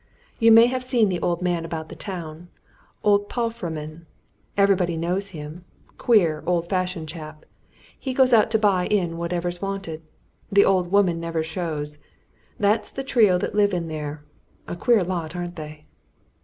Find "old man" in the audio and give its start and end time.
1.19-1.63